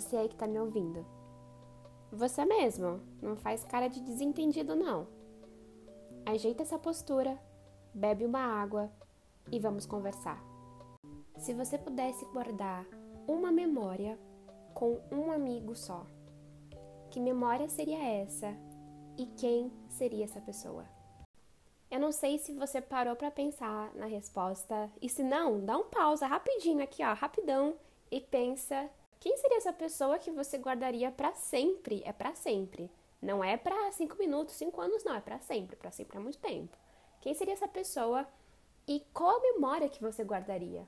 [0.00, 1.04] você aí que tá me ouvindo.
[2.12, 5.06] Você mesmo, não faz cara de desentendido não.
[6.24, 7.40] Ajeita essa postura,
[7.94, 8.90] bebe uma água
[9.50, 10.42] e vamos conversar.
[11.38, 12.86] Se você pudesse guardar
[13.26, 14.18] uma memória
[14.74, 16.06] com um amigo só,
[17.10, 18.54] que memória seria essa
[19.16, 20.84] e quem seria essa pessoa?
[21.90, 25.84] Eu não sei se você parou para pensar na resposta e se não, dá um
[25.84, 27.76] pausa rapidinho aqui, ó, rapidão
[28.10, 32.02] e pensa quem seria essa pessoa que você guardaria para sempre?
[32.04, 32.90] É para sempre.
[33.20, 35.14] Não é para cinco minutos, cinco anos, não.
[35.14, 35.76] É para sempre.
[35.76, 36.76] Para sempre é muito tempo.
[37.20, 38.26] Quem seria essa pessoa
[38.86, 40.86] e qual a memória que você guardaria?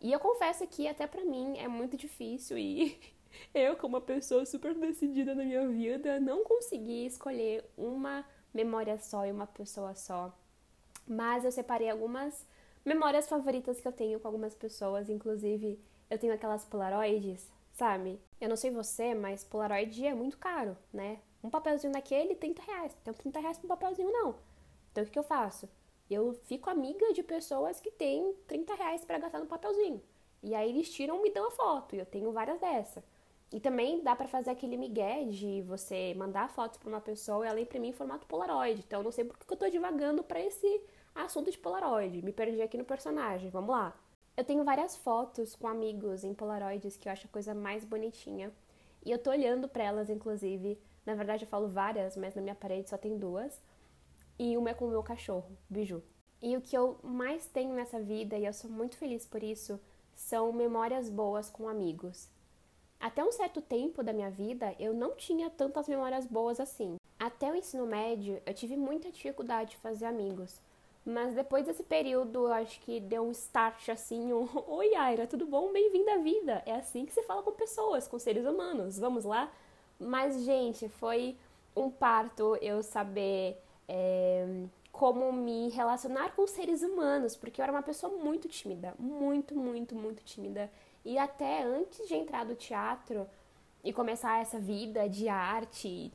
[0.00, 2.98] E eu confesso que até para mim é muito difícil e
[3.52, 9.26] eu, como uma pessoa super decidida na minha vida, não consegui escolher uma memória só
[9.26, 10.32] e uma pessoa só.
[11.06, 12.46] Mas eu separei algumas
[12.84, 15.78] memórias favoritas que eu tenho com algumas pessoas, inclusive
[16.14, 18.20] eu tenho aquelas Polaroids, sabe?
[18.40, 21.18] Eu não sei você, mas Polaroid é muito caro, né?
[21.42, 22.96] Um papelzinho daquele, 30 reais.
[23.04, 24.36] Tem 30 reais pra um papelzinho, não.
[24.92, 25.68] Então o que, que eu faço?
[26.08, 30.00] Eu fico amiga de pessoas que têm 30 reais pra gastar no papelzinho.
[30.42, 31.96] E aí eles tiram e me dão a foto.
[31.96, 33.02] E eu tenho várias dessas.
[33.52, 37.48] E também dá para fazer aquele migué de você mandar fotos para uma pessoa e
[37.48, 38.82] ela imprimir em formato Polaroid.
[38.86, 40.80] Então eu não sei porque eu tô divagando para esse
[41.14, 42.22] assunto de Polaroid.
[42.22, 43.50] Me perdi aqui no personagem.
[43.50, 43.96] Vamos lá.
[44.36, 48.52] Eu tenho várias fotos com amigos em Polaroids que eu acho a coisa mais bonitinha.
[49.04, 50.76] E eu tô olhando para elas, inclusive.
[51.06, 53.62] Na verdade, eu falo várias, mas na minha parede só tem duas.
[54.36, 56.02] E uma é com o meu cachorro, Biju.
[56.42, 59.78] E o que eu mais tenho nessa vida, e eu sou muito feliz por isso,
[60.16, 62.28] são memórias boas com amigos.
[62.98, 66.96] Até um certo tempo da minha vida, eu não tinha tantas memórias boas assim.
[67.18, 70.60] Até o ensino médio, eu tive muita dificuldade de fazer amigos.
[71.04, 75.70] Mas depois desse período, acho que deu um start assim, um Oi, Aira, tudo bom?
[75.70, 76.62] Bem-vinda à vida.
[76.64, 78.98] É assim que se fala com pessoas, com seres humanos.
[78.98, 79.52] Vamos lá?
[80.00, 81.36] Mas, gente, foi
[81.76, 84.46] um parto eu saber é,
[84.90, 89.94] como me relacionar com seres humanos, porque eu era uma pessoa muito tímida, muito, muito,
[89.94, 90.70] muito tímida.
[91.04, 93.28] E até antes de entrar do teatro
[93.82, 96.10] e começar essa vida de arte,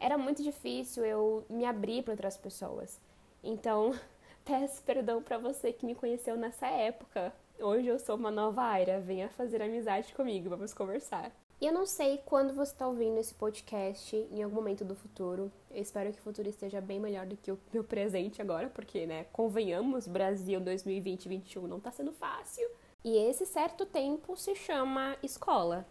[0.00, 2.98] era muito difícil eu me abrir para outras pessoas.
[3.42, 3.94] Então,
[4.44, 7.32] peço perdão para você que me conheceu nessa época.
[7.60, 11.32] Hoje eu sou uma nova Aira, venha fazer amizade comigo, vamos conversar.
[11.60, 15.50] E eu não sei quando você está ouvindo esse podcast, em algum momento do futuro.
[15.72, 19.06] Eu espero que o futuro esteja bem melhor do que o meu presente agora, porque,
[19.06, 22.64] né, convenhamos, Brasil 2020-2021 não está sendo fácil.
[23.04, 25.84] E esse certo tempo se chama escola.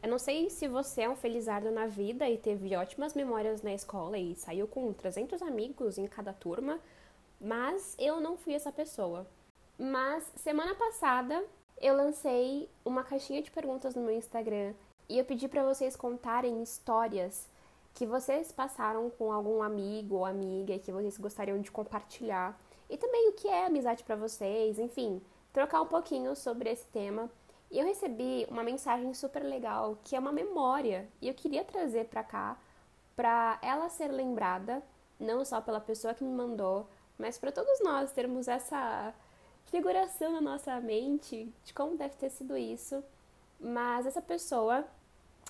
[0.00, 3.74] Eu não sei se você é um felizardo na vida e teve ótimas memórias na
[3.74, 6.78] escola e saiu com 300 amigos em cada turma,
[7.40, 9.26] mas eu não fui essa pessoa.
[9.76, 11.44] Mas semana passada
[11.80, 14.72] eu lancei uma caixinha de perguntas no meu Instagram
[15.08, 17.48] e eu pedi para vocês contarem histórias
[17.92, 22.56] que vocês passaram com algum amigo ou amiga que vocês gostariam de compartilhar
[22.88, 25.20] e também o que é amizade para vocês, enfim,
[25.52, 27.28] trocar um pouquinho sobre esse tema
[27.70, 32.06] e eu recebi uma mensagem super legal, que é uma memória, e eu queria trazer
[32.06, 32.58] para cá
[33.14, 34.82] para ela ser lembrada,
[35.18, 39.12] não só pela pessoa que me mandou, mas para todos nós termos essa
[39.66, 43.02] figuração na nossa mente de como deve ter sido isso.
[43.60, 44.84] Mas essa pessoa,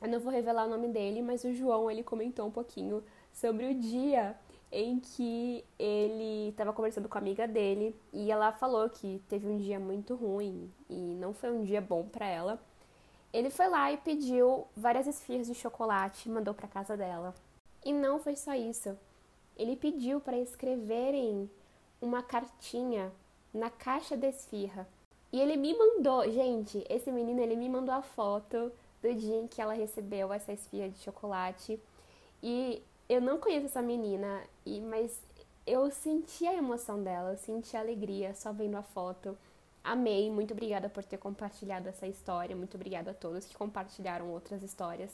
[0.00, 3.66] eu não vou revelar o nome dele, mas o João ele comentou um pouquinho sobre
[3.66, 4.34] o dia
[4.72, 9.56] em que ele estava conversando com a amiga dele e ela falou que teve um
[9.56, 12.60] dia muito ruim e não foi um dia bom para ela.
[13.32, 17.34] Ele foi lá e pediu várias esfirras de chocolate e mandou para casa dela.
[17.84, 18.96] E não foi só isso.
[19.56, 21.50] Ele pediu para escreverem
[22.00, 23.12] uma cartinha
[23.52, 24.86] na caixa da esfirra.
[25.32, 29.46] E ele me mandou, gente, esse menino ele me mandou a foto do dia em
[29.46, 31.80] que ela recebeu essa esfirra de chocolate.
[32.42, 35.20] E eu não conheço essa menina, e mas
[35.66, 39.36] eu senti a emoção dela, senti a alegria só vendo a foto.
[39.82, 44.62] Amei, muito obrigada por ter compartilhado essa história, muito obrigada a todos que compartilharam outras
[44.62, 45.10] histórias.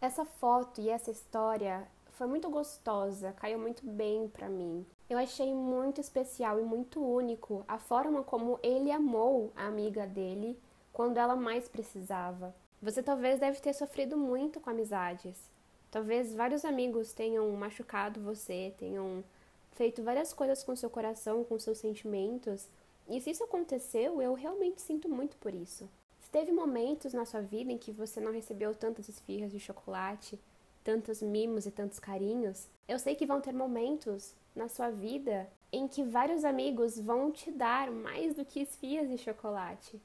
[0.00, 4.84] Essa foto e essa história foi muito gostosa, caiu muito bem para mim.
[5.08, 10.58] Eu achei muito especial e muito único a forma como ele amou a amiga dele
[10.92, 12.52] quando ela mais precisava.
[12.82, 15.54] Você talvez deve ter sofrido muito com amizades.
[15.90, 19.24] Talvez vários amigos tenham machucado você, tenham
[19.72, 22.68] feito várias coisas com seu coração, com seus sentimentos.
[23.08, 25.88] E se isso aconteceu, eu realmente sinto muito por isso.
[26.20, 30.38] Se teve momentos na sua vida em que você não recebeu tantas esfirras de chocolate,
[30.82, 35.86] tantos mimos e tantos carinhos, eu sei que vão ter momentos na sua vida em
[35.86, 40.00] que vários amigos vão te dar mais do que esfirras de chocolate.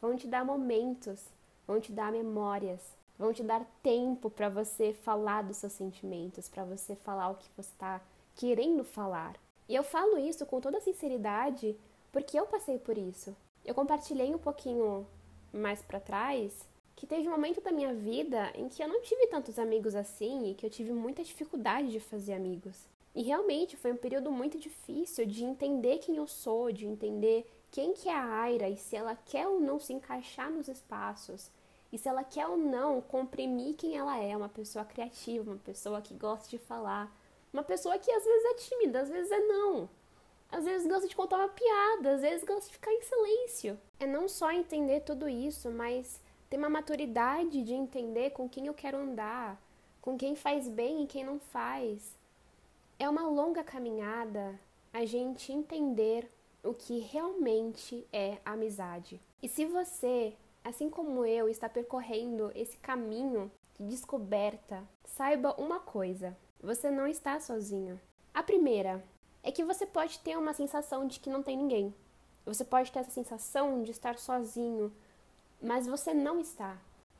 [0.00, 1.24] Vão te dar momentos,
[1.66, 2.80] vão te dar memórias,
[3.18, 7.48] vão te dar tempo para você falar dos seus sentimentos, para você falar o que
[7.56, 8.00] você está
[8.34, 9.36] querendo falar.
[9.68, 11.76] E eu falo isso com toda sinceridade
[12.12, 13.34] porque eu passei por isso.
[13.64, 15.06] Eu compartilhei um pouquinho
[15.52, 19.26] mais para trás que teve um momento da minha vida em que eu não tive
[19.26, 22.86] tantos amigos assim e que eu tive muita dificuldade de fazer amigos.
[23.14, 27.92] E realmente foi um período muito difícil de entender quem eu sou, de entender quem
[27.92, 31.50] que é a Aira e se ela quer ou não se encaixar nos espaços.
[31.94, 36.02] E se ela quer ou não comprimir quem ela é, uma pessoa criativa, uma pessoa
[36.02, 37.08] que gosta de falar,
[37.52, 39.88] uma pessoa que às vezes é tímida, às vezes é não.
[40.50, 43.78] Às vezes gosta de contar uma piada, às vezes gosta de ficar em silêncio.
[44.00, 46.20] É não só entender tudo isso, mas
[46.50, 49.56] ter uma maturidade de entender com quem eu quero andar,
[50.02, 52.16] com quem faz bem e quem não faz.
[52.98, 54.58] É uma longa caminhada
[54.92, 56.28] a gente entender
[56.60, 59.20] o que realmente é amizade.
[59.40, 60.34] E se você,
[60.64, 67.38] assim como eu, está percorrendo esse caminho de descoberta, saiba uma coisa: você não está
[67.38, 68.00] sozinho.
[68.32, 69.04] A primeira
[69.42, 71.94] é que você pode ter uma sensação de que não tem ninguém.
[72.46, 74.92] Você pode ter essa sensação de estar sozinho,
[75.62, 76.76] mas você não está.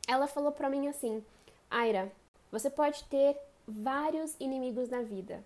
[0.08, 1.24] Ela falou para mim assim:
[1.70, 2.10] Aira,
[2.50, 5.44] você pode ter vários inimigos na vida,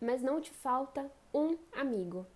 [0.00, 2.26] mas não te falta um amigo.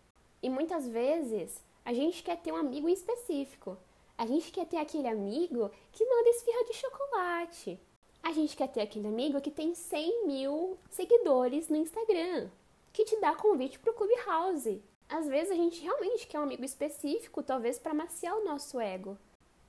[0.43, 3.76] E muitas vezes a gente quer ter um amigo específico.
[4.16, 7.81] A gente quer ter aquele amigo que manda esfirra de chocolate.
[8.22, 12.49] A gente quer ter aquele amigo que tem 100 mil seguidores no Instagram,
[12.93, 14.82] que te dá convite para o Clubhouse.
[15.08, 19.19] Às vezes a gente realmente quer um amigo específico, talvez para maciar o nosso ego.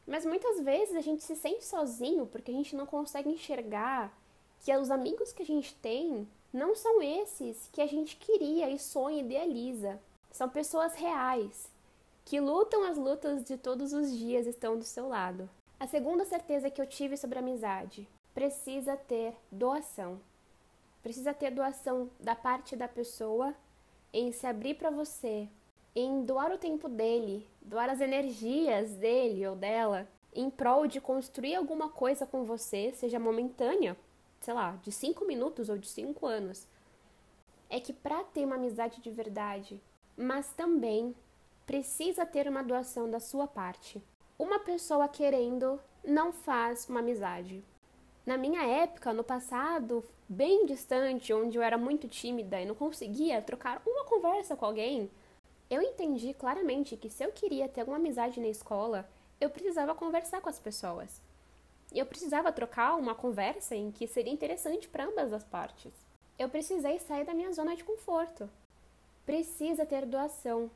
[0.08, 4.16] Mas muitas vezes a gente se sente sozinho porque a gente não consegue enxergar
[4.64, 8.80] que os amigos que a gente tem não são esses que a gente queria e
[8.80, 10.00] sonha e idealiza.
[10.32, 11.70] São pessoas reais,
[12.26, 15.48] que lutam as lutas de todos os dias estão do seu lado.
[15.80, 20.20] A segunda certeza que eu tive sobre a amizade precisa ter doação.
[21.04, 23.54] Precisa ter doação da parte da pessoa
[24.12, 25.48] em se abrir para você,
[25.96, 31.56] em doar o tempo dele, doar as energias dele ou dela em prol de construir
[31.56, 33.96] alguma coisa com você, seja momentânea,
[34.42, 36.68] sei lá, de cinco minutos ou de cinco anos.
[37.70, 39.82] É que para ter uma amizade de verdade,
[40.18, 41.16] mas também
[41.66, 44.02] precisa ter uma doação da sua parte.
[44.38, 47.64] Uma pessoa querendo não faz uma amizade.
[48.26, 53.42] Na minha época, no passado, bem distante, onde eu era muito tímida e não conseguia
[53.42, 55.10] trocar uma conversa com alguém,
[55.70, 59.08] eu entendi claramente que se eu queria ter alguma amizade na escola,
[59.40, 61.22] eu precisava conversar com as pessoas.
[61.94, 65.94] Eu precisava trocar uma conversa em que seria interessante para ambas as partes.
[66.38, 68.50] Eu precisei sair da minha zona de conforto.
[69.26, 70.70] Precisa ter doação.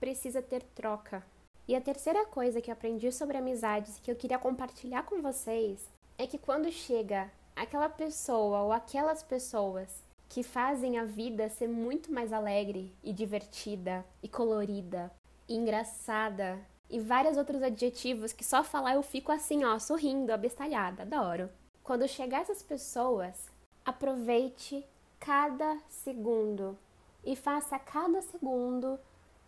[0.00, 1.24] Precisa ter troca.
[1.66, 5.88] E a terceira coisa que eu aprendi sobre amizades que eu queria compartilhar com vocês
[6.16, 12.12] é que quando chega aquela pessoa ou aquelas pessoas que fazem a vida ser muito
[12.12, 15.10] mais alegre e divertida e colorida
[15.48, 16.58] e engraçada
[16.88, 21.50] e vários outros adjetivos que só falar eu fico assim, ó, sorrindo, abestalhada, adoro.
[21.82, 23.50] Quando chegar essas pessoas,
[23.84, 24.86] aproveite
[25.18, 26.78] cada segundo
[27.24, 28.98] e faça cada segundo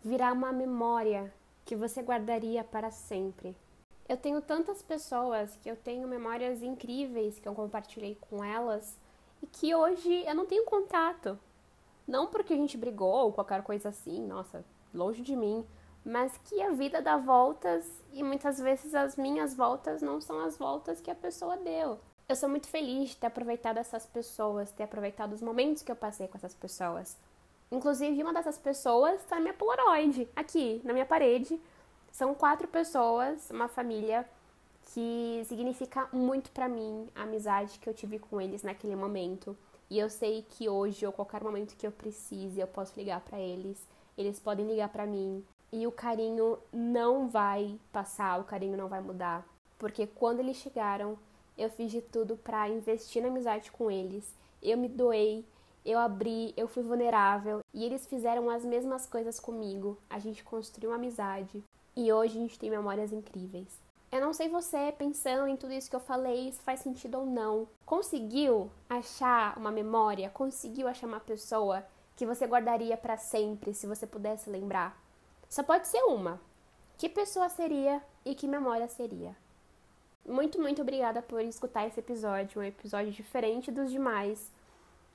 [0.03, 3.55] virar uma memória que você guardaria para sempre.
[4.09, 8.97] Eu tenho tantas pessoas que eu tenho memórias incríveis que eu compartilhei com elas
[9.41, 11.39] e que hoje eu não tenho contato.
[12.07, 15.65] Não porque a gente brigou ou qualquer coisa assim, nossa, longe de mim,
[16.03, 20.57] mas que a vida dá voltas e muitas vezes as minhas voltas não são as
[20.57, 21.99] voltas que a pessoa deu.
[22.27, 25.95] Eu sou muito feliz de ter aproveitado essas pessoas, ter aproveitado os momentos que eu
[25.95, 27.17] passei com essas pessoas.
[27.71, 31.59] Inclusive, uma dessas pessoas está na minha Polaroid, aqui, na minha parede,
[32.11, 34.27] são quatro pessoas, uma família
[34.93, 39.57] que significa muito para mim a amizade que eu tive com eles naquele momento.
[39.89, 43.39] E eu sei que hoje ou qualquer momento que eu precise, eu posso ligar para
[43.39, 43.87] eles,
[44.17, 48.99] eles podem ligar para mim e o carinho não vai passar, o carinho não vai
[48.99, 49.47] mudar,
[49.79, 51.17] porque quando eles chegaram,
[51.57, 54.35] eu fiz de tudo para investir na amizade com eles.
[54.61, 55.45] Eu me doei,
[55.85, 59.97] eu abri, eu fui vulnerável e eles fizeram as mesmas coisas comigo.
[60.09, 61.63] A gente construiu uma amizade.
[61.95, 63.67] E hoje a gente tem memórias incríveis.
[64.11, 67.25] Eu não sei você, pensando em tudo isso que eu falei, se faz sentido ou
[67.25, 67.67] não.
[67.85, 70.29] Conseguiu achar uma memória?
[70.29, 71.83] Conseguiu achar uma pessoa
[72.15, 75.01] que você guardaria para sempre se você pudesse lembrar?
[75.49, 76.39] Só pode ser uma.
[76.97, 79.35] Que pessoa seria e que memória seria?
[80.25, 84.51] Muito, muito obrigada por escutar esse episódio, um episódio diferente dos demais,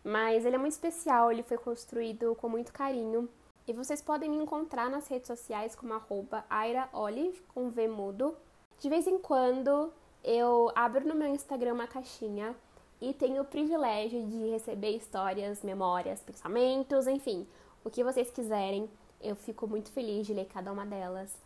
[0.07, 3.29] mas ele é muito especial, ele foi construído com muito carinho
[3.67, 8.37] e vocês podem me encontrar nas redes sociais como arroba AiraOlive, com V mudo.
[8.79, 12.55] De vez em quando eu abro no meu Instagram uma caixinha
[13.01, 17.45] e tenho o privilégio de receber histórias, memórias, pensamentos, enfim,
[17.85, 18.89] o que vocês quiserem.
[19.21, 21.37] Eu fico muito feliz de ler cada uma delas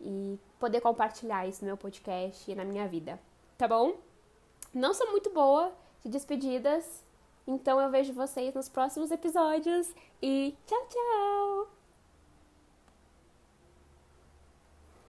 [0.00, 3.20] e poder compartilhar isso no meu podcast e na minha vida,
[3.58, 3.94] tá bom?
[4.72, 5.70] Não sou muito boa
[6.02, 7.04] de despedidas,
[7.46, 11.85] então eu vejo vocês nos próximos episódios e tchau, tchau!